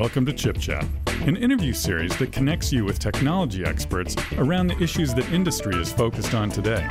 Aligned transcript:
Welcome 0.00 0.24
to 0.24 0.32
Chip 0.32 0.58
Chat, 0.58 0.86
an 1.26 1.36
interview 1.36 1.74
series 1.74 2.16
that 2.16 2.32
connects 2.32 2.72
you 2.72 2.86
with 2.86 2.98
technology 2.98 3.66
experts 3.66 4.16
around 4.38 4.68
the 4.68 4.82
issues 4.82 5.12
that 5.12 5.30
industry 5.30 5.78
is 5.78 5.92
focused 5.92 6.32
on 6.32 6.48
today. 6.48 6.88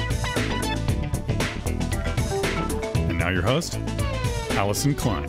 And 3.10 3.18
now, 3.18 3.30
your 3.30 3.42
host, 3.42 3.80
Allison 4.52 4.94
Klein. 4.94 5.28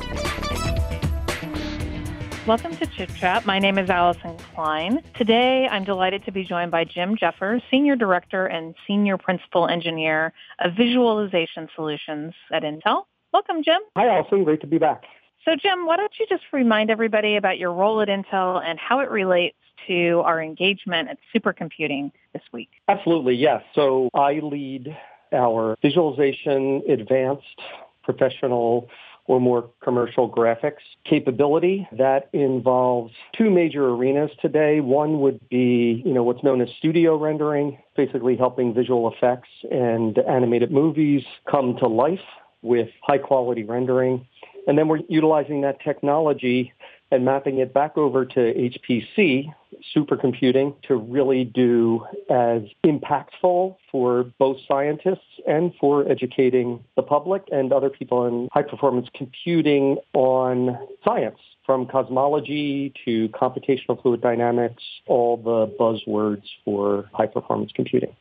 Welcome 2.47 2.77
to 2.77 2.87
Chip 2.87 3.15
Chat. 3.15 3.47
My 3.47 3.59
name 3.59 3.79
is 3.79 3.89
Allison 3.89 4.37
Klein. 4.55 5.03
Today, 5.15 5.67
I'm 5.67 5.85
delighted 5.85 6.27
to 6.27 6.33
be 6.33 6.45
joined 6.45 6.71
by 6.71 6.85
Jim 6.85 7.17
Jeffers, 7.17 7.63
Senior 7.71 7.97
Director 7.97 8.45
and 8.45 8.75
Senior 8.87 9.17
Principal 9.17 9.67
Engineer 9.67 10.35
of 10.59 10.75
Visualization 10.75 11.67
Solutions 11.75 12.35
at 12.53 12.63
Intel. 12.63 13.05
Welcome, 13.33 13.63
Jim. 13.65 13.81
Hi, 13.97 14.07
Allison. 14.07 14.45
Great 14.45 14.61
to 14.61 14.67
be 14.67 14.77
back. 14.77 15.05
So, 15.45 15.57
Jim, 15.57 15.87
why 15.87 15.97
don't 15.97 16.13
you 16.19 16.27
just 16.29 16.43
remind 16.53 16.91
everybody 16.91 17.37
about 17.37 17.59
your 17.59 17.73
role 17.73 18.03
at 18.03 18.09
Intel 18.09 18.63
and 18.63 18.79
how 18.79 19.01
it 19.01 19.11
relates 19.11 19.57
to 19.87 20.23
our 20.25 20.43
engagement 20.43 21.09
at 21.09 21.19
supercomputing 21.35 22.13
this 22.33 22.43
week? 22.53 22.69
Absolutely, 22.89 23.35
yes. 23.35 23.63
So 23.75 24.11
I 24.13 24.41
lead 24.43 24.95
our 25.33 25.77
visualization 25.81 26.83
advanced 26.89 27.61
professional 28.03 28.89
or 29.27 29.41
more 29.41 29.71
commercial 29.83 30.29
graphics 30.29 30.83
capability. 31.05 31.89
That 31.93 32.29
involves 32.33 33.15
two 33.37 33.49
major 33.49 33.89
arenas 33.89 34.31
today. 34.43 34.81
One 34.81 35.21
would 35.21 35.41
be, 35.49 36.03
you 36.05 36.13
know, 36.13 36.25
what's 36.25 36.43
known 36.43 36.61
as 36.61 36.69
studio 36.79 37.17
rendering, 37.17 37.79
basically 37.97 38.37
helping 38.37 38.75
visual 38.75 39.11
effects 39.11 39.49
and 39.71 40.19
animated 40.19 40.73
movies 40.73 41.23
come 41.49 41.77
to 41.79 41.87
life 41.87 42.19
with 42.63 42.89
high 43.03 43.19
quality 43.19 43.63
rendering. 43.63 44.27
And 44.71 44.79
then 44.79 44.87
we're 44.87 45.01
utilizing 45.09 45.63
that 45.63 45.81
technology 45.81 46.73
and 47.11 47.25
mapping 47.25 47.59
it 47.59 47.75
back 47.75 47.99
over 47.99 48.25
to 48.25 48.39
HPC, 48.39 49.53
supercomputing, 49.97 50.81
to 50.83 50.95
really 50.95 51.45
do 51.45 52.07
as 52.31 52.63
impactful 52.87 53.75
for 53.91 54.33
both 54.39 54.59
scientists 54.69 55.41
and 55.45 55.73
for 55.81 56.09
educating 56.09 56.85
the 56.95 57.03
public 57.03 57.43
and 57.51 57.73
other 57.73 57.91
people 57.91 58.25
in 58.27 58.49
high 58.53 58.63
performance 58.63 59.09
computing 59.13 59.99
on 60.13 60.79
science, 61.05 61.41
from 61.67 61.85
cosmology 61.87 62.95
to 63.05 63.29
computational 63.31 64.01
fluid 64.01 64.21
dynamics, 64.21 64.85
all 65.09 65.37
the 65.37 65.67
buzzwords 65.81 66.45
for 66.65 67.11
high 67.13 67.27
performance 67.27 67.73
computing. 67.75 68.15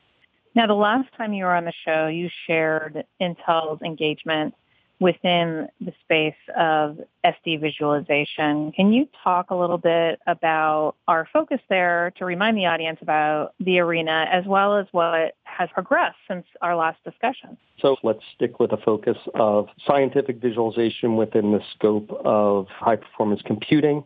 Now, 0.55 0.65
the 0.65 0.73
last 0.73 1.09
time 1.15 1.31
you 1.33 1.43
were 1.43 1.53
on 1.53 1.65
the 1.65 1.73
show, 1.85 2.07
you 2.07 2.27
shared 2.47 3.05
Intel's 3.21 3.83
engagement 3.83 4.55
within 4.99 5.67
the 5.79 5.93
space 6.03 6.35
of 6.57 6.97
SD 7.25 7.61
visualization. 7.61 8.71
Can 8.73 8.91
you 8.91 9.07
talk 9.23 9.49
a 9.49 9.55
little 9.55 9.77
bit 9.77 10.19
about 10.27 10.95
our 11.07 11.27
focus 11.31 11.59
there 11.69 12.11
to 12.17 12.25
remind 12.25 12.57
the 12.57 12.65
audience 12.65 12.99
about 13.01 13.53
the 13.59 13.79
arena 13.79 14.25
as 14.31 14.45
well 14.45 14.77
as 14.77 14.87
what 14.91 15.35
has 15.43 15.69
progressed 15.73 16.17
since 16.27 16.45
our 16.61 16.75
last 16.75 17.01
discussion? 17.03 17.57
So 17.81 17.95
let's 18.03 18.19
stick 18.35 18.59
with 18.59 18.73
a 18.73 18.77
focus 18.77 19.17
of 19.35 19.67
scientific 19.87 20.41
visualization 20.41 21.15
within 21.15 21.53
the 21.53 21.61
scope 21.75 22.11
of 22.25 22.67
high 22.67 22.97
performance 22.97 23.41
computing. 23.45 24.03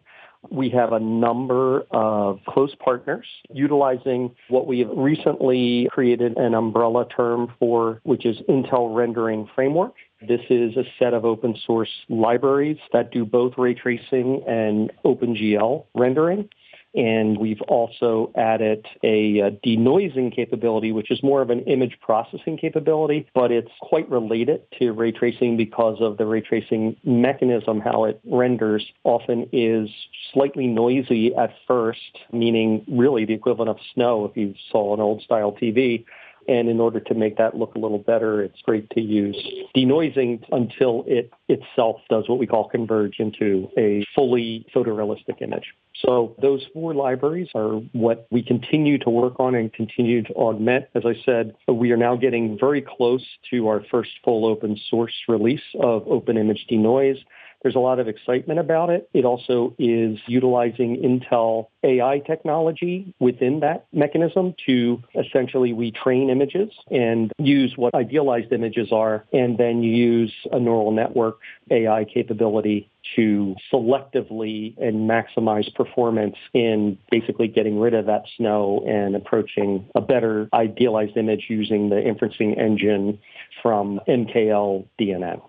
We 0.52 0.70
have 0.70 0.94
a 0.94 1.00
number 1.00 1.86
of 1.92 2.40
close 2.48 2.76
partners 2.76 3.26
utilizing 3.52 4.36
what 4.50 4.68
we 4.68 4.80
have 4.80 4.90
recently 4.96 5.88
created 5.92 6.38
an 6.38 6.54
umbrella 6.54 7.08
term 7.08 7.54
for, 7.60 8.00
which 8.04 8.26
is 8.26 8.38
Intel 8.50 8.96
Rendering 8.96 9.50
Framework. 9.56 9.94
This 10.28 10.42
is 10.50 10.78
a 10.78 10.84
set 11.00 11.14
of 11.14 11.26
open 11.26 11.56
source 11.66 11.90
libraries 12.08 12.78
that 12.94 13.12
do 13.12 13.26
both 13.26 13.58
ray 13.58 13.74
tracing 13.74 14.44
and 14.48 14.92
OpenGL 15.04 15.86
rendering. 15.96 16.50
And 16.96 17.38
we've 17.40 17.62
also 17.62 18.32
added 18.36 18.86
a, 19.04 19.40
a 19.40 19.52
denoising 19.52 20.34
capability, 20.34 20.92
which 20.92 21.10
is 21.10 21.24
more 21.24 21.42
of 21.42 21.50
an 21.50 21.62
image 21.62 21.98
processing 22.02 22.58
capability, 22.58 23.28
but 23.34 23.52
it's 23.52 23.72
quite 23.82 24.08
related 24.10 24.62
to 24.80 24.92
ray 24.92 25.12
tracing 25.12 25.58
because 25.58 25.98
of 26.02 26.18
the 26.18 26.26
ray 26.26 26.42
tracing 26.42 26.96
mechanism, 27.04 27.80
how 27.80 28.04
it 28.04 28.20
renders 28.26 28.86
often 29.04 29.50
is 29.52 29.90
slightly 30.34 30.68
noisy 30.68 31.34
at 31.36 31.54
first, 31.68 32.20
meaning 32.32 32.86
really 32.88 33.26
the 33.26 33.34
equivalent 33.34 33.70
of 33.70 33.78
snow 33.94 34.26
if 34.26 34.38
you 34.38 34.54
saw 34.72 34.94
an 34.94 35.00
old 35.00 35.22
style 35.22 35.52
TV. 35.52 36.06
And 36.48 36.70
in 36.70 36.80
order 36.80 37.00
to 37.00 37.14
make 37.14 37.38
that 37.38 37.56
look 37.56 37.76
a 37.76 37.80
little 37.80 38.00
better, 38.00 38.42
it's 38.42 38.62
great 38.62 38.90
to 38.92 39.02
use 39.02 39.36
denoising 39.76 40.44
until 40.52 41.04
it 41.08 41.32
itself 41.48 41.98
does 42.10 42.28
what 42.28 42.40
we 42.40 42.48
call 42.48 42.70
converge 42.70 43.20
into 43.20 43.70
a 43.78 44.06
fully 44.16 44.66
photorealistic 44.76 45.42
image. 45.42 45.74
So 46.06 46.36
those 46.42 46.66
four 46.74 46.94
libraries 46.94 47.50
are 47.56 47.76
what 47.94 48.28
we 48.32 48.42
continue 48.44 48.98
to 49.00 49.10
work 49.10 49.40
on 49.40 49.56
and 49.56 49.72
continue 49.72 50.24
to 50.24 50.34
augment. 50.34 50.86
As 50.96 51.04
I 51.06 51.14
said, 51.24 51.56
we 51.68 51.92
are 51.92 51.98
now 51.98 52.16
getting 52.16 52.58
very 52.60 52.82
close 52.82 53.24
to 53.52 53.68
our 53.68 53.84
first 53.92 54.12
full 54.24 54.46
open 54.46 54.78
source 54.90 55.14
release 55.28 55.62
of 55.80 56.08
Open 56.08 56.38
Image 56.38 56.66
Denoise. 56.68 57.18
There's 57.64 57.76
a 57.76 57.80
lot 57.80 58.00
of 58.00 58.10
excitement 58.10 58.60
about 58.60 58.90
it. 58.90 59.10
It 59.14 59.24
also 59.24 59.74
is 59.80 60.20
utilizing 60.28 60.98
Intel 60.98 61.68
AI 61.84 62.20
technology 62.20 63.14
within 63.20 63.62
that 63.62 63.88
mechanism 63.94 64.54
to 64.66 65.02
essentially 65.16 65.74
retrain 65.74 66.30
images 66.30 66.72
and 66.92 67.32
use 67.38 67.74
what 67.78 67.96
idealized 67.96 68.52
images 68.52 68.92
are, 68.92 69.24
and 69.32 69.58
then 69.58 69.82
use 69.82 70.34
a 70.52 70.60
neural 70.60 70.92
network 70.92 71.40
AI 71.72 72.04
capability 72.04 72.90
to 73.16 73.56
selectively 73.72 74.78
and 74.78 75.10
maximize 75.10 75.74
performance 75.74 76.36
in 76.54 76.98
basically 77.12 77.48
getting 77.48 77.80
rid 77.80 77.94
of 77.94 78.06
that 78.06 78.24
snow 78.38 78.84
and 78.88 79.16
approaching 79.16 79.86
a 79.96 80.02
better 80.02 80.50
idealized 80.54 81.16
image 81.18 81.46
using 81.50 81.90
the 81.90 81.96
inferencing 81.96 82.58
engine 82.58 83.20
from 83.62 84.00
MKL 84.08 84.86
DNN 85.00 85.42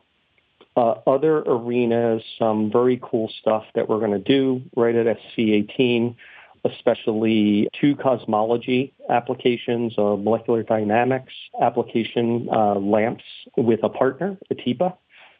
uh, 0.76 0.94
other 1.06 1.38
arenas, 1.38 2.22
some 2.38 2.70
very 2.70 3.00
cool 3.02 3.30
stuff 3.40 3.64
that 3.74 3.88
we're 3.88 4.00
going 4.00 4.10
to 4.10 4.18
do 4.18 4.62
right 4.76 4.94
at 4.94 5.18
SC18, 5.36 6.16
especially 6.64 7.68
two 7.80 7.94
cosmology 7.96 8.92
applications, 9.08 9.94
a 9.98 10.16
molecular 10.16 10.62
dynamics 10.62 11.32
application, 11.60 12.48
uh, 12.50 12.74
LAMMPS 12.74 13.22
with 13.56 13.80
a 13.82 13.88
partner, 13.88 14.36
Atiba, 14.50 14.96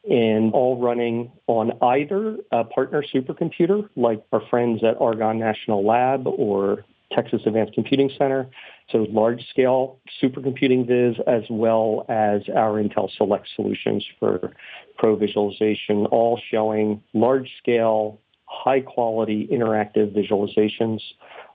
and 0.09 0.53
all 0.53 0.81
running 0.81 1.33
on 1.47 1.73
either 1.83 2.37
a 2.53 2.63
partner 2.65 3.03
supercomputer 3.03 3.89
like 3.97 4.23
our 4.33 4.43
friends 4.51 4.85
at 4.85 5.01
Argonne 5.01 5.39
National 5.39 5.85
Lab 5.85 6.27
or 6.27 6.85
Texas 7.13 7.43
Advanced 7.47 7.75
Computing 7.75 8.11
Center, 8.19 8.49
so 8.91 9.07
large 9.11 9.47
scale 9.51 9.99
supercomputing 10.23 10.87
viz 10.87 11.17
as 11.27 11.43
well 11.49 12.05
as 12.09 12.43
our 12.55 12.83
Intel 12.83 13.09
Select 13.17 13.47
solutions 13.55 14.05
for 14.19 14.53
pro 14.99 15.17
visualization, 15.17 16.07
all 16.07 16.41
showing 16.51 17.03
large 17.13 17.51
scale, 17.59 18.21
high 18.47 18.81
quality 18.81 19.49
interactive 19.51 20.15
visualizations 20.15 21.01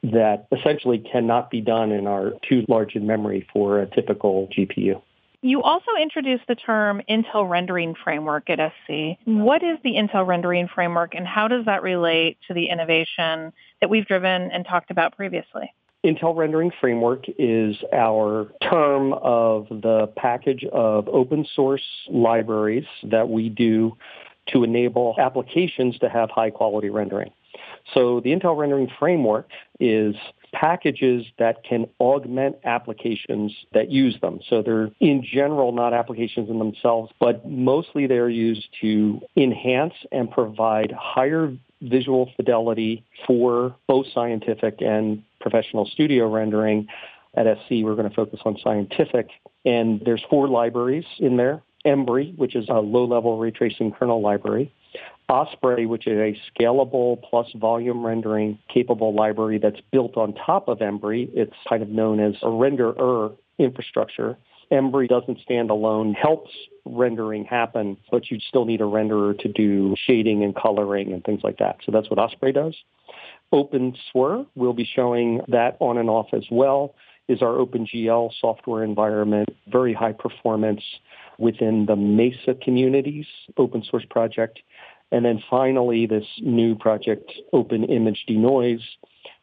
that 0.04 0.48
essentially 0.58 1.00
cannot 1.00 1.50
be 1.50 1.62
done 1.62 1.92
in 1.92 2.08
our 2.08 2.34
too 2.48 2.66
large 2.68 2.96
in 2.96 3.06
memory 3.06 3.46
for 3.52 3.80
a 3.80 3.88
typical 3.88 4.48
GPU. 4.58 5.02
You 5.42 5.62
also 5.62 5.92
introduced 6.02 6.44
the 6.50 6.56
term 6.56 7.02
Intel 7.10 7.50
Rendering 7.50 7.96
Framework 8.04 8.50
at 8.50 8.60
SC. 8.60 9.18
What 9.24 9.64
is 9.64 9.78
the 9.86 9.92
Intel 9.92 10.28
Rendering 10.28 10.68
Framework 10.74 11.16
and 11.16 11.26
how 11.26 11.48
does 11.48 11.64
that 11.66 11.82
relate 11.82 12.38
to 12.50 12.54
the 12.54 12.66
innovation 12.66 13.54
that 13.80 13.90
we've 13.90 14.06
driven 14.06 14.52
and 14.52 14.66
talked 14.66 14.92
about 14.92 15.16
previously? 15.16 15.74
Intel 16.06 16.36
Rendering 16.36 16.72
Framework 16.82 17.26
is 17.38 17.78
our 17.94 18.52
term 18.62 19.14
of 19.14 19.68
the 19.70 20.08
package 20.18 20.66
of 20.74 21.08
open 21.08 21.46
source 21.56 21.84
libraries 22.10 22.86
that 23.04 23.30
we 23.30 23.48
do 23.48 23.96
to 24.48 24.64
enable 24.66 25.16
applications 25.20 25.98
to 26.00 26.10
have 26.10 26.30
high 26.30 26.50
quality 26.50 26.90
rendering. 26.90 27.32
So 27.94 28.20
the 28.20 28.32
Intel 28.32 28.58
Rendering 28.58 28.90
Framework 29.00 29.50
is 29.80 30.16
packages 30.54 31.26
that 31.38 31.64
can 31.64 31.88
augment 32.00 32.58
applications 32.64 33.54
that 33.74 33.90
use 33.90 34.20
them. 34.22 34.40
So 34.50 34.62
they're 34.62 34.92
in 35.00 35.24
general 35.24 35.72
not 35.72 35.94
applications 35.94 36.50
in 36.50 36.60
themselves, 36.60 37.12
but 37.20 37.48
mostly 37.48 38.08
they're 38.08 38.30
used 38.30 38.68
to 38.82 39.22
enhance 39.36 39.94
and 40.12 40.30
provide 40.30 40.92
higher 40.92 41.56
visual 41.82 42.32
fidelity 42.36 43.04
for 43.26 43.76
both 43.88 44.06
scientific 44.14 44.82
and 44.82 45.24
professional 45.40 45.86
studio 45.86 46.30
rendering. 46.30 46.88
At 47.36 47.46
SC, 47.46 47.84
we're 47.84 47.96
going 47.96 48.10
to 48.10 48.16
focus 48.16 48.40
on 48.44 48.58
scientific, 48.64 49.30
and 49.64 50.02
there's 50.04 50.24
four 50.30 50.48
libraries 50.48 51.06
in 51.20 51.38
there. 51.38 51.62
Embree, 51.86 52.36
which 52.38 52.56
is 52.56 52.68
a 52.70 52.80
low-level 52.80 53.38
ray 53.38 53.52
tracing 53.52 53.92
kernel 53.92 54.22
library. 54.22 54.74
OSPRay, 55.30 55.88
which 55.88 56.08
is 56.08 56.18
a 56.18 56.38
scalable 56.52 57.22
plus 57.22 57.48
volume 57.56 58.06
rendering 58.06 58.58
capable 58.74 59.14
library 59.14 59.60
that's 59.60 59.80
built 59.92 60.18
on 60.18 60.34
top 60.34 60.68
of 60.68 60.80
Embree. 60.80 61.30
It's 61.34 61.54
kind 61.68 61.84
of 61.84 61.90
known 61.90 62.20
as 62.20 62.34
a 62.42 62.48
renderer 62.48 63.36
infrastructure. 63.60 64.38
Embree 64.72 65.08
doesn't 65.08 65.40
stand 65.42 65.70
alone, 65.70 66.14
helps 66.14 66.52
rendering 66.86 67.46
happen, 67.46 67.98
but 68.12 68.30
you 68.30 68.40
still 68.40 68.66
need 68.66 68.82
a 68.82 68.86
renderer 68.86 69.38
to 69.40 69.48
do 69.48 69.96
shading 70.06 70.44
and 70.44 70.56
coloring 70.56 71.12
and 71.12 71.24
things 71.24 71.42
like 71.44 71.58
that. 71.58 71.78
So 71.86 71.92
that's 71.92 72.10
what 72.10 72.20
OSPRay 72.20 72.54
does. 72.54 72.76
OpenSWR, 73.54 74.46
we'll 74.56 74.74
be 74.74 74.88
showing 74.96 75.42
that 75.48 75.78
on 75.80 75.98
and 75.98 76.10
off 76.10 76.28
as 76.34 76.46
well, 76.52 76.94
is 77.28 77.42
our 77.42 77.54
OpenGL 77.54 78.32
software 78.40 78.84
environment, 78.84 79.50
very 79.68 79.94
high 79.94 80.14
performance 80.14 80.82
within 81.38 81.86
the 81.86 81.96
MESA 81.96 82.56
communities 82.62 83.26
open 83.58 83.84
source 83.90 84.06
project. 84.10 84.60
And 85.12 85.26
then 85.26 85.42
finally, 85.50 86.06
this 86.06 86.26
new 86.40 86.76
project, 86.76 87.32
Open 87.52 87.84
Image 87.84 88.26
Denoise, 88.28 88.82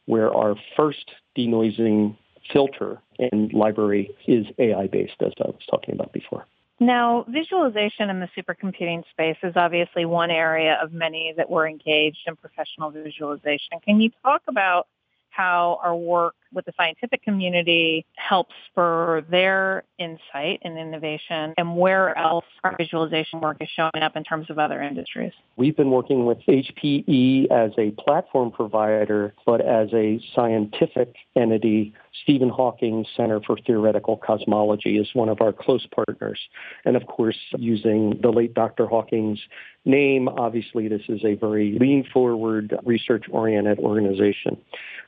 where 0.05 0.33
our 0.33 0.55
first 0.77 1.11
denoising 1.37 2.17
filter 2.53 3.01
and 3.19 3.53
library 3.53 4.11
is 4.29 4.47
AI-based, 4.59 5.21
as 5.21 5.33
I 5.41 5.49
was 5.49 5.67
talking 5.69 5.95
about 5.95 6.13
before. 6.13 6.47
Now, 6.79 7.25
visualization 7.29 8.11
in 8.11 8.21
the 8.21 8.29
supercomputing 8.37 9.03
space 9.11 9.39
is 9.43 9.55
obviously 9.57 10.05
one 10.05 10.31
area 10.31 10.79
of 10.83 10.93
many 10.93 11.33
that 11.37 11.49
we're 11.49 11.67
engaged 11.67 12.19
in 12.27 12.37
professional 12.37 12.91
visualization. 12.91 13.81
Can 13.83 14.01
you 14.01 14.11
talk 14.23 14.43
about 14.47 14.87
how 15.31 15.81
our 15.83 15.97
work 15.97 16.35
with 16.57 16.65
the 16.65 16.73
scientific 16.77 17.23
community 17.23 18.05
helps 18.17 18.55
spur 18.71 19.21
their 19.31 19.85
insight 19.99 20.61
and 20.63 20.77
innovation 20.77 21.55
and 21.57 21.77
where 21.77 22.17
else 22.19 22.45
our 22.65 22.75
visualization 22.77 23.41
work 23.41 23.59
is 23.61 23.69
showing 23.77 24.03
up 24.03 24.17
in 24.17 24.25
terms 24.25 24.51
of 24.51 24.59
other 24.59 24.83
industries? 24.83 25.33
We've 25.57 25.77
been 25.77 25.91
working 25.91 26.27
with 26.27 26.39
HPE 26.49 27.51
as 27.53 27.73
a 27.79 27.91
platform 27.93 28.51
provider, 28.51 29.35
but 29.45 29.61
as 29.61 29.89
a 29.93 30.21
scientific 30.35 31.15
entity 31.37 31.95
Stephen 32.23 32.49
Hawking 32.49 33.05
Center 33.17 33.41
for 33.47 33.57
Theoretical 33.67 34.17
Cosmology 34.17 34.99
is 34.99 35.09
one 35.13 35.29
of 35.29 35.41
our 35.41 35.53
close 35.53 35.87
partners. 35.95 36.41
And 36.85 36.97
of 36.97 37.07
course, 37.07 37.37
using 37.59 38.19
the 38.23 38.31
late 38.31 38.55
Dr. 38.55 38.87
Hawking's 38.87 39.41
name, 39.85 40.29
obviously 40.29 40.89
this 40.89 41.03
is 41.09 41.25
a 41.25 41.35
very 41.35 41.77
lean 41.79 42.05
forward, 42.13 42.75
research 42.85 43.27
oriented 43.31 43.79
organization. 43.79 44.57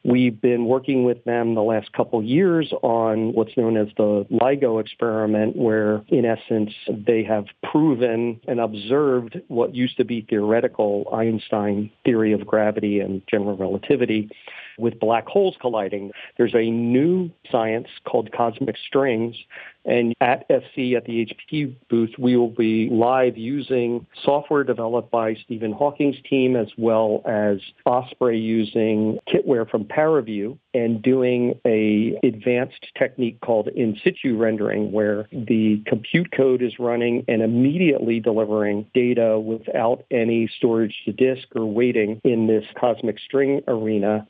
We've 0.05 0.41
been 0.41 0.67
working 0.67 1.05
with 1.05 1.25
them 1.25 1.38
the 1.55 1.63
last 1.63 1.93
couple 1.93 2.23
years 2.23 2.73
on 2.83 3.33
what's 3.33 3.57
known 3.57 3.77
as 3.77 3.89
the 3.97 4.27
LIGO 4.31 4.81
experiment, 4.81 5.57
where 5.57 6.05
in 6.09 6.25
essence 6.25 6.73
they 6.89 7.23
have 7.25 7.47
proven 7.71 8.41
and 8.47 8.61
observed 8.61 9.41
what 9.49 9.75
used 9.75 9.97
to 9.97 10.05
be 10.05 10.27
theoretical 10.29 11.09
Einstein 11.13 11.91
theory 12.05 12.33
of 12.33 12.47
gravity 12.47 13.01
and 13.01 13.23
general 13.29 13.57
relativity 13.57 14.31
with 14.79 14.99
black 15.01 15.27
holes 15.27 15.57
colliding. 15.61 16.13
There's 16.37 16.55
a 16.55 16.71
new 16.71 17.31
science 17.51 17.89
called 18.05 18.33
cosmic 18.33 18.77
strings. 18.87 19.37
And 19.85 20.15
at 20.21 20.45
SC, 20.51 20.95
at 20.97 21.07
the 21.07 21.27
HPE 21.51 21.75
booth, 21.89 22.11
we 22.19 22.37
will 22.37 22.51
be 22.51 22.91
live 22.91 23.39
using 23.39 24.07
software 24.23 24.63
developed 24.63 25.11
by 25.11 25.35
Stephen 25.35 25.73
Hawking's 25.73 26.17
team 26.29 26.57
as 26.57 26.69
well 26.77 27.23
as 27.25 27.59
OSPRay 27.87 28.41
using 28.41 29.19
kitware 29.27 29.69
from 29.69 29.85
Paraview 29.85 30.59
and 30.75 31.01
doing 31.03 31.59
a 31.65 32.19
advanced 32.23 32.87
technique 32.99 33.41
called 33.41 33.69
in 33.69 33.99
situ 34.05 34.37
rendering 34.37 34.93
where 34.93 35.27
the 35.33 35.83
compute 35.87 36.31
code 36.33 36.61
is 36.61 36.79
running 36.79 37.25
and 37.27 37.41
immediately 37.41 38.21
delivering 38.21 38.87
data 38.93 39.39
without 39.39 40.05
any 40.11 40.51
storage 40.59 40.95
to 41.07 41.13
disk 41.13 41.49
or 41.57 41.65
waiting 41.65 42.21
in 42.25 42.47
this 42.47 42.65
cosmic 42.79 43.19
string 43.19 43.63
arena 43.69 44.27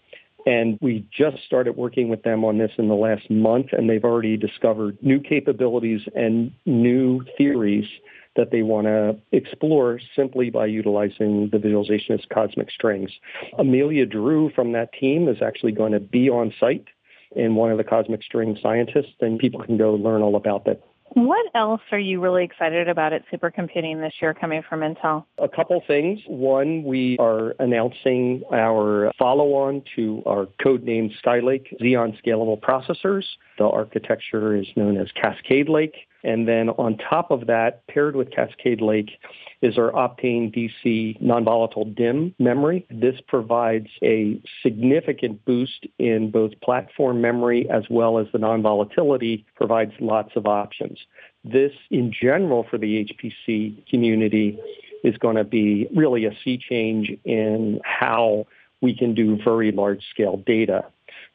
and 0.48 0.78
we 0.80 1.06
just 1.10 1.44
started 1.44 1.76
working 1.76 2.08
with 2.08 2.22
them 2.22 2.42
on 2.42 2.56
this 2.56 2.70
in 2.78 2.88
the 2.88 2.94
last 2.94 3.28
month, 3.30 3.66
and 3.72 3.88
they've 3.88 4.04
already 4.04 4.38
discovered 4.38 4.96
new 5.02 5.20
capabilities 5.20 6.00
and 6.16 6.50
new 6.64 7.22
theories 7.36 7.84
that 8.34 8.50
they 8.50 8.62
want 8.62 8.86
to 8.86 9.14
explore 9.32 10.00
simply 10.16 10.48
by 10.48 10.64
utilizing 10.64 11.50
the 11.52 11.58
visualization 11.58 12.18
as 12.18 12.24
cosmic 12.32 12.70
strings. 12.70 13.10
Amelia 13.58 14.06
Drew 14.06 14.50
from 14.54 14.72
that 14.72 14.90
team 14.94 15.28
is 15.28 15.42
actually 15.42 15.72
going 15.72 15.92
to 15.92 16.00
be 16.00 16.30
on 16.30 16.54
site 16.58 16.86
and 17.36 17.54
one 17.54 17.70
of 17.70 17.76
the 17.76 17.84
cosmic 17.84 18.22
string 18.22 18.56
scientists, 18.62 19.16
and 19.20 19.38
people 19.38 19.62
can 19.62 19.76
go 19.76 19.92
learn 19.96 20.22
all 20.22 20.34
about 20.34 20.64
that 20.64 20.80
what 21.14 21.46
else 21.54 21.80
are 21.92 21.98
you 21.98 22.20
really 22.20 22.44
excited 22.44 22.88
about 22.88 23.12
at 23.12 23.22
supercomputing 23.32 24.00
this 24.00 24.14
year 24.20 24.34
coming 24.34 24.62
from 24.68 24.80
Intel? 24.80 25.24
A 25.38 25.48
couple 25.48 25.82
things. 25.86 26.20
One, 26.26 26.84
we 26.84 27.16
are 27.18 27.54
announcing 27.58 28.42
our 28.52 29.12
follow-on 29.18 29.82
to 29.96 30.22
our 30.26 30.46
codenamed 30.64 31.12
Skylake 31.24 31.66
Xeon 31.80 32.16
Scalable 32.22 32.60
processors. 32.60 33.24
The 33.58 33.64
architecture 33.64 34.56
is 34.56 34.66
known 34.76 34.96
as 34.96 35.08
Cascade 35.12 35.68
Lake. 35.68 35.94
And 36.24 36.48
then 36.48 36.70
on 36.70 36.98
top 36.98 37.30
of 37.30 37.46
that, 37.46 37.86
paired 37.86 38.16
with 38.16 38.30
Cascade 38.30 38.80
Lake, 38.80 39.10
is 39.62 39.78
our 39.78 39.92
Optane 39.92 40.54
DC 40.54 41.20
non-volatile 41.20 41.86
DIMM 41.86 42.34
memory. 42.38 42.86
This 42.90 43.20
provides 43.26 43.88
a 44.02 44.40
significant 44.62 45.44
boost 45.44 45.86
in 45.98 46.30
both 46.30 46.52
platform 46.60 47.20
memory 47.20 47.68
as 47.70 47.84
well 47.88 48.18
as 48.18 48.26
the 48.32 48.38
non-volatility 48.38 49.46
provides 49.54 49.92
lots 50.00 50.32
of 50.36 50.46
options. 50.46 50.98
This, 51.44 51.72
in 51.90 52.12
general, 52.12 52.66
for 52.68 52.78
the 52.78 53.04
HPC 53.04 53.86
community, 53.88 54.58
is 55.04 55.16
going 55.18 55.36
to 55.36 55.44
be 55.44 55.88
really 55.94 56.24
a 56.24 56.32
sea 56.44 56.58
change 56.58 57.10
in 57.24 57.80
how 57.84 58.46
we 58.80 58.96
can 58.96 59.14
do 59.14 59.38
very 59.42 59.72
large 59.72 60.02
scale 60.10 60.36
data. 60.36 60.84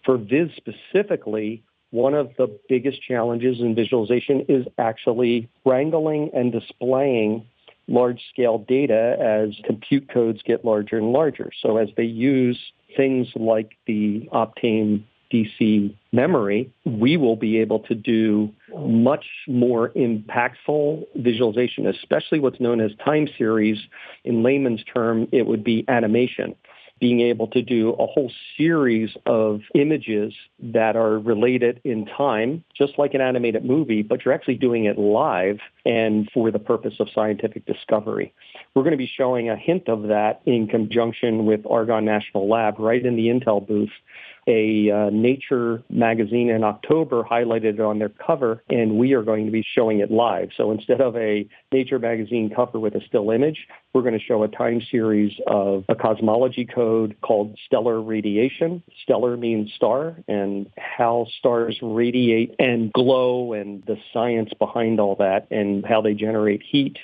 For 0.06 0.18
Viz 0.18 0.50
specifically, 0.56 1.64
one 1.94 2.16
of 2.16 2.32
the 2.40 2.48
biggest 2.68 3.04
challenges 3.04 3.60
in 3.60 3.76
visualization 3.76 4.44
is 4.50 4.66
actually 4.80 5.48
wrangling 5.64 6.32
and 6.34 6.52
displaying 6.52 7.46
large 7.88 8.20
scale 8.32 8.58
data 8.58 9.16
as 9.22 9.56
compute 9.64 10.10
codes 10.12 10.42
get 10.44 10.66
larger 10.66 10.98
and 10.98 11.14
larger. 11.14 11.52
So 11.62 11.78
as 11.78 11.90
they 11.96 12.04
use 12.04 12.58
things 12.98 13.28
like 13.36 13.78
the 13.86 14.28
Optane 14.34 15.04
DC 15.32 15.96
memory, 16.12 16.74
we 16.84 17.16
will 17.16 17.36
be 17.36 17.60
able 17.60 17.80
to 17.82 17.94
do 17.94 18.52
much 18.76 19.26
more 19.48 19.90
impactful 19.90 21.06
visualization, 21.18 21.86
especially 21.86 22.40
what's 22.40 22.60
known 22.60 22.82
as 22.82 22.90
time 23.06 23.28
series. 23.38 23.78
In 24.24 24.42
layman's 24.42 24.84
term, 24.92 25.28
it 25.32 25.46
would 25.46 25.64
be 25.64 25.86
animation 25.88 26.56
being 27.00 27.22
able 27.22 27.48
to 27.48 27.62
do 27.62 27.92
a 27.92 28.06
whole 28.06 28.32
series 28.58 29.10
of 29.26 29.62
images 29.76 30.34
that 30.60 30.96
are 30.96 31.20
related 31.20 31.82
in 31.84 32.06
time, 32.06 32.64
just 32.74 32.98
like 32.98 33.14
an 33.14 33.22
animated 33.22 33.66
movie, 33.66 34.02
but 34.02 34.24
you're 34.24 34.34
actually 34.34 34.56
doing 34.56 34.86
it 34.86 34.98
live 34.98 35.60
and 35.86 36.30
for 36.34 36.52
the 36.52 36.60
purpose 36.60 36.94
of 37.00 37.10
scientific 37.14 37.66
discovery. 37.66 38.34
We're 38.74 38.84
going 38.84 38.92
to 38.92 38.98
be 38.98 39.12
showing 39.18 39.50
a 39.50 39.56
hint 39.58 39.90
of 39.90 40.04
that 40.04 40.42
in 40.46 40.68
conjunction 40.68 41.46
with 41.46 41.66
Argonne 41.70 42.06
National 42.06 42.48
Lab 42.48 42.80
right 42.80 43.06
in 43.06 43.16
the 43.16 43.28
Intel 43.28 43.66
booth 43.66 43.92
a 44.48 44.92
uh, 44.92 45.10
Nature 45.12 45.84
magazine 45.90 46.50
in 46.50 46.64
October 46.64 47.24
highlighted 47.24 47.76
it 47.76 47.80
on 47.80 48.00
their 48.00 48.10
cover, 48.10 48.64
and 48.70 48.98
we 48.98 49.14
are 49.14 49.24
going 49.24 49.46
to 49.46 49.52
be 49.52 49.66
showing 49.76 50.00
it 50.00 50.12
live. 50.12 50.50
So 50.56 50.72
instead 50.72 51.02
of 51.02 51.16
a 51.16 51.48
Nature 51.72 52.00
magazine 52.00 52.52
cover 52.54 52.80
with 52.80 52.96
a 52.96 53.02
still 53.08 53.32
image, 53.32 53.68
we're 53.94 54.02
going 54.02 54.18
to 54.18 54.24
show 54.24 54.44
a 54.44 54.48
time 54.48 54.82
series 54.92 55.34
of 55.48 55.86
a 55.90 55.96
cosmology 55.96 56.66
code 56.66 57.16
called 57.22 57.58
stellar 57.66 58.02
radiation. 58.02 58.84
Stellar 59.04 59.38
means 59.38 59.72
star, 59.76 60.18
and 60.28 60.70
how 60.78 61.28
stars 61.40 61.78
radiate 61.82 62.56
and 62.60 62.92
glow, 62.94 63.54
and 63.54 63.84
the 63.86 63.98
science 64.12 64.52
behind 64.60 65.00
all 65.00 65.16
that, 65.16 65.48
and 65.52 65.86
how 65.86 66.02
they 66.02 66.14
generate 66.14 66.62
heat, 66.64 66.98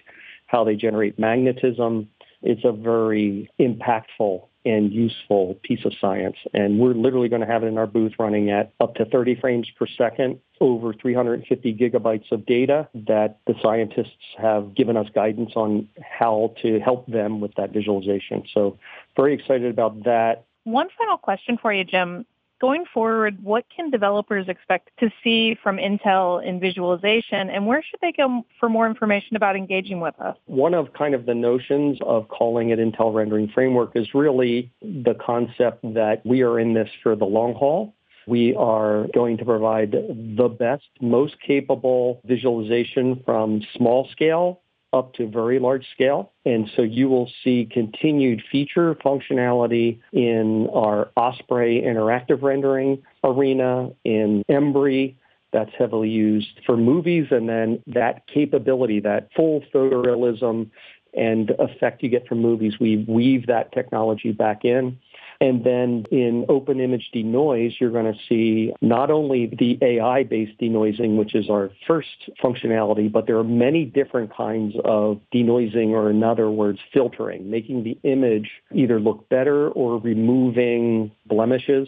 how 0.48 0.64
they 0.64 0.76
generate 0.76 1.18
magnetism. 1.20 2.10
It's 2.42 2.64
a 2.64 2.72
very 2.72 3.50
impactful 3.60 4.49
and 4.66 4.92
useful 4.92 5.60
piece 5.64 5.86
of 5.86 5.94
science. 6.00 6.36
And 6.54 6.80
we're 6.80 6.94
literally 6.94 7.30
going 7.30 7.42
to 7.42 7.48
have 7.48 7.64
it 7.64 7.68
in 7.68 7.78
our 7.78 7.88
booth 7.88 8.14
running 8.20 8.50
at 8.50 8.74
up 8.80 8.96
to 8.96 9.06
30 9.06 9.36
frames 9.40 9.68
per 9.78 9.88
second, 9.88 10.40
over 10.60 10.94
350 10.94 11.74
gigabytes 11.76 12.32
of 12.32 12.46
data 12.46 12.88
that 12.94 13.40
the 13.48 13.56
scientists 13.62 14.36
have 14.38 14.76
given 14.76 14.98
us 14.98 15.08
guidance 15.16 15.52
on 15.56 15.88
how 16.02 16.54
to 16.62 16.80
help 16.80 17.08
them 17.08 17.40
with 17.40 17.54
that 17.56 17.72
visualization. 17.72 18.44
So 18.54 18.78
very 19.16 19.34
excited 19.34 19.72
about 19.72 20.04
that. 20.04 20.46
One 20.66 20.90
final 20.98 21.18
question 21.18 21.58
for 21.62 21.72
you, 21.72 21.84
Jim 21.86 22.26
going 22.60 22.86
forward, 22.94 23.44
what 23.44 23.66
can 23.76 23.90
developers 23.90 24.48
expect 24.48 24.90
to 25.00 25.10
see 25.24 25.58
from 25.62 25.78
Intel 25.78 26.44
in 26.44 26.60
visualization 26.60 27.50
and 27.50 27.66
where 27.66 27.84
should 27.84 28.00
they 28.02 28.12
go 28.12 28.46
for 28.60 28.70
more 28.70 28.88
information 28.88 29.36
about 29.36 29.56
engaging 29.56 30.00
with 30.00 30.20
us? 30.20 30.38
One 30.46 30.74
of 30.74 30.94
kind 30.94 31.14
of 31.16 31.26
the 31.26 31.36
notions 31.36 31.98
of 32.06 32.28
calling 32.28 32.70
it 32.70 32.80
Intel 32.80 33.14
Rendering 33.14 33.50
Framework 33.54 33.92
is 33.96 34.14
really 34.14 34.72
the 34.82 35.16
concept 35.16 35.82
that 35.94 36.22
we 36.26 36.42
are 36.42 36.60
in 36.60 36.74
this 36.74 36.90
for 37.02 37.16
the 37.16 37.26
long 37.26 37.54
haul. 37.54 37.94
We 38.28 38.56
are 38.56 39.08
going 39.14 39.38
to 39.38 39.46
provide 39.46 39.92
the 39.92 40.50
best, 40.50 40.84
most 41.02 41.36
capable 41.46 42.22
visualization 42.26 43.24
from 43.26 43.62
small 43.76 44.08
scale 44.12 44.62
up 44.94 45.14
to 45.14 45.28
very 45.28 45.60
large 45.60 45.86
scale. 45.94 46.32
And 46.46 46.70
so 46.76 46.82
you 46.82 47.10
will 47.10 47.30
see 47.44 47.68
continued 47.72 48.42
feature 48.52 48.96
functionality 48.96 50.00
in 50.12 50.68
our 50.74 51.10
OSPRay 51.18 51.86
interactive 51.86 52.42
rendering 52.42 53.02
arena, 53.24 53.92
in 54.04 54.44
Embree, 54.50 55.16
that's 55.52 55.72
heavily 55.78 56.10
used 56.10 56.60
for 56.66 56.78
movies, 56.78 57.28
and 57.32 57.50
then 57.50 57.82
that 57.88 58.28
capability, 58.28 59.00
that 59.00 59.30
full 59.36 59.64
photorealism 59.74 60.70
and 61.16 61.52
effect 61.58 62.04
you 62.04 62.10
get 62.10 62.28
from 62.28 62.40
movies, 62.40 62.80
we 62.80 62.98
weave 63.08 63.48
that 63.48 63.72
technology 63.72 64.32
back 64.32 64.64
in. 64.64 65.00
And 65.42 65.64
then 65.64 66.06
in 66.12 66.46
open 66.50 66.82
image 66.82 67.12
denoise, 67.14 67.74
you're 67.80 67.92
going 67.92 68.12
to 68.12 68.20
see 68.28 68.74
not 68.82 69.10
only 69.10 69.46
the 69.46 69.78
AI-based 69.82 70.60
denoising, 70.60 71.16
which 71.16 71.34
is 71.34 71.50
our 71.50 71.72
first 71.88 72.30
functionality, 72.44 73.10
but 73.10 73.26
there 73.26 73.38
are 73.38 73.44
many 73.44 73.86
different 73.86 74.36
kinds 74.36 74.76
of 74.84 75.22
denoising, 75.34 75.90
or 75.92 76.10
in 76.10 76.24
other 76.24 76.52
words, 76.52 76.80
filtering, 76.94 77.50
making 77.50 77.86
the 77.86 77.98
image 78.04 78.50
either 78.74 79.00
look 79.00 79.30
better 79.30 79.70
or 79.70 79.98
removing 80.00 81.10
blemishes. 81.26 81.88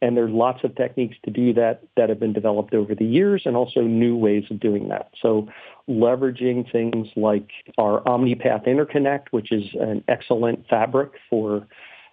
And 0.00 0.16
there's 0.16 0.32
lots 0.32 0.62
of 0.62 0.74
techniques 0.76 1.16
to 1.24 1.30
do 1.30 1.52
that 1.54 1.82
that 1.96 2.08
have 2.08 2.20
been 2.20 2.32
developed 2.32 2.74
over 2.74 2.94
the 2.94 3.04
years 3.04 3.42
and 3.46 3.56
also 3.56 3.82
new 3.82 4.16
ways 4.16 4.44
of 4.50 4.60
doing 4.60 4.88
that. 4.88 5.10
So 5.20 5.48
leveraging 5.88 6.70
things 6.70 7.08
like 7.16 7.48
our 7.78 8.00
OmniPath 8.02 8.66
interconnect, 8.66 9.26
which 9.30 9.50
is 9.50 9.64
an 9.80 10.02
excellent 10.08 10.68
fabric 10.68 11.12
for 11.30 11.66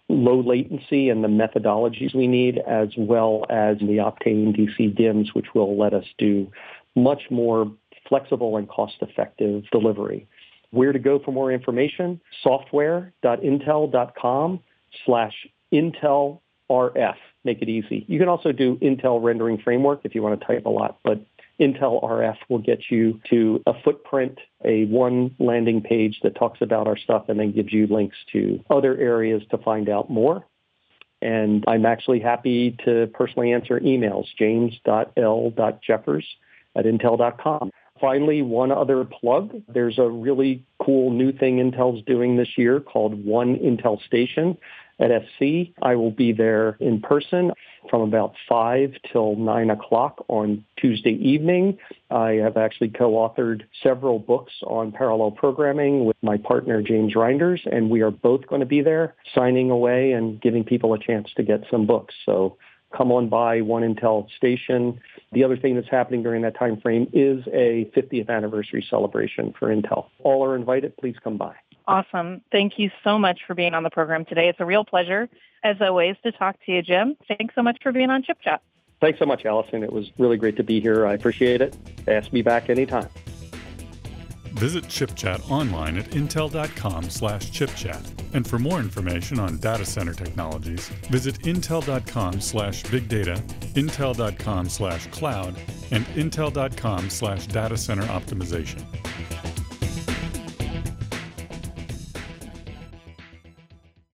low 0.10 0.42
latency 0.42 1.10
and 1.10 1.24
the 1.24 1.28
methodologies 1.28 2.16
we 2.16 2.28
need, 2.28 2.58
as 2.68 2.90
well 2.98 3.46
as 3.50 3.78
the 3.80 3.98
Optane 3.98 4.58
DC 4.58 4.98
DIMMs, 4.98 5.34
which 5.34 5.54
will 5.54 5.78
let 5.78 5.94
us 5.94 6.06
do 6.18 6.52
much 6.96 7.24
more 7.30 7.72
flexible 8.08 8.58
and 8.58 8.68
cost-effective 8.68 9.66
delivery. 9.72 10.28
Where 10.72 10.92
to 10.92 11.00
go 11.00 11.20
for 11.20 11.32
more 11.32 11.52
information? 11.52 12.20
software.intel.com 12.44 14.60
slash 15.06 15.48
intelrf 15.74 17.16
make 17.44 17.62
it 17.62 17.70
easy. 17.70 18.06
You 18.08 18.20
can 18.20 18.28
also 18.28 18.52
do 18.52 18.76
Intel 18.78 19.24
Rendering 19.24 19.60
Framework 19.60 20.02
if 20.04 20.14
you 20.14 20.22
want 20.22 20.40
to 20.40 20.46
type 20.46 20.66
a 20.66 20.70
lot, 20.70 21.00
but 21.04 21.22
Intel 21.60 22.02
RF 22.04 22.38
will 22.48 22.60
get 22.60 22.90
you 22.90 23.20
to 23.30 23.62
a 23.68 23.74
footprint, 23.84 24.40
a 24.64 24.86
one 24.86 25.36
landing 25.40 25.82
page 25.82 26.20
that 26.24 26.36
talks 26.36 26.62
about 26.62 26.88
our 26.88 26.98
stuff 26.98 27.26
and 27.28 27.40
then 27.40 27.52
gives 27.52 27.74
you 27.74 27.88
links 27.88 28.18
to 28.32 28.64
other 28.70 28.98
areas 28.98 29.44
to 29.52 29.58
find 29.58 29.90
out 29.90 30.10
more. 30.10 30.46
And 31.22 31.66
I'm 31.68 31.86
actually 31.86 32.22
happy 32.22 32.78
to 32.86 33.08
personally 33.14 33.52
answer 33.52 33.80
emails, 33.80 34.26
james.l.jeffers 34.38 36.24
at 36.76 36.86
intel.com. 36.86 37.72
Finally, 38.00 38.42
one 38.42 38.72
other 38.72 39.04
plug. 39.04 39.62
There's 39.68 40.00
a 40.00 40.08
really 40.08 40.64
cool 40.82 41.12
new 41.12 41.34
thing 41.34 41.58
Intel's 41.58 42.02
doing 42.06 42.38
this 42.38 42.58
year 42.58 42.80
called 42.80 43.26
One 43.26 43.58
Intel 43.58 44.02
Station 44.06 44.58
at 45.00 45.12
SC. 45.24 45.74
I 45.82 45.96
will 45.96 46.12
be 46.12 46.32
there 46.32 46.78
in 46.80 47.02
person 47.02 47.52
from 47.90 48.02
about 48.02 48.34
5 48.48 48.94
till 49.12 49.36
9 49.36 49.70
o'clock 49.70 50.24
on 50.28 50.64
Tuesday 50.78 51.18
evening. 51.22 51.78
I 52.10 52.32
have 52.34 52.58
actually 52.58 52.90
co-authored 52.90 53.64
several 53.84 54.20
books 54.20 54.54
on 54.66 54.92
parallel 54.92 55.32
programming 55.32 56.06
with 56.06 56.16
my 56.22 56.38
partner 56.38 56.82
James 56.82 57.14
Reinders, 57.14 57.60
and 57.72 57.90
we 57.90 58.02
are 58.02 58.12
both 58.12 58.48
going 58.48 58.62
to 58.62 58.66
be 58.66 58.82
there 58.82 59.16
signing 59.34 59.72
away 59.72 60.12
and 60.12 60.42
giving 60.42 60.64
people 60.64 60.94
a 60.94 61.00
chance 61.00 61.30
to 61.38 61.44
get 61.44 61.64
some 61.72 61.86
books. 61.86 62.14
So 62.26 62.58
come 62.96 63.12
on 63.12 63.30
by 63.30 63.62
One 63.62 63.84
Intel 63.84 64.28
Station. 64.38 65.00
The 65.32 65.44
other 65.44 65.58
thing 65.58 65.76
that's 65.76 65.90
happening 65.90 66.24
during 66.24 66.42
that 66.44 66.58
time 66.58 66.80
frame 66.82 67.10
is 67.14 67.46
a 67.48 67.90
50th 67.96 68.30
anniversary 68.30 68.86
celebration 68.90 69.54
for 69.58 69.74
Intel. 69.74 70.08
All 70.20 70.44
are 70.44 70.56
invited. 70.56 70.96
Please 70.98 71.16
come 71.24 71.38
by. 71.38 71.56
Awesome. 71.90 72.42
Thank 72.52 72.78
you 72.78 72.92
so 73.04 73.18
much 73.18 73.40
for 73.48 73.56
being 73.56 73.74
on 73.74 73.82
the 73.82 73.90
program 73.90 74.24
today. 74.24 74.48
It's 74.48 74.60
a 74.60 74.66
real 74.66 74.86
pleasure, 74.86 75.28
as 75.64 75.78
always, 75.82 76.16
to 76.22 76.32
talk 76.32 76.56
to 76.68 76.72
you, 76.72 76.84
Jim. 76.84 77.18
Thanks 77.28 77.56
so 77.56 77.64
much 77.64 77.80
for 77.82 77.92
being 77.92 78.12
on 78.12 78.22
Chip 78.22 78.40
Chat. 78.44 78.62
Thanks 79.02 79.18
so 79.18 79.26
much, 79.26 79.44
Allison. 79.44 79.82
It 79.82 79.92
was 79.92 80.12
really 80.20 80.38
great 80.38 80.56
to 80.58 80.64
be 80.64 80.80
here. 80.80 81.08
I 81.08 81.14
appreciate 81.14 81.62
it. 81.62 81.76
Ask 82.08 82.32
me 82.32 82.44
back 82.44 82.70
anytime. 82.70 83.10
Visit 84.54 84.84
ChipChat 84.84 85.50
online 85.50 85.98
at 85.98 86.12
intel.com 86.12 87.10
slash 87.10 87.50
chipchat. 87.50 88.36
And 88.36 88.48
for 88.48 88.60
more 88.60 88.80
information 88.80 89.40
on 89.40 89.58
data 89.58 89.86
center 89.86 90.14
technologies, 90.14 90.90
visit 91.10 91.40
intel.com 91.40 92.40
slash 92.40 92.84
big 92.84 93.08
data, 93.08 93.42
intel.com 93.74 94.70
slash 94.70 95.08
cloud, 95.08 95.56
and 95.90 96.06
intel.com 96.08 97.10
slash 97.10 97.48
data 97.48 97.78
center 97.78 98.04
optimization. 98.04 98.84